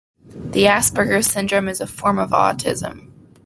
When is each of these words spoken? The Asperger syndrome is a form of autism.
The 0.25 0.63
Asperger 0.63 1.23
syndrome 1.23 1.67
is 1.67 1.79
a 1.79 1.85
form 1.85 2.17
of 2.17 2.31
autism. 2.31 3.11